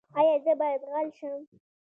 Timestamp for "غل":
0.91-1.07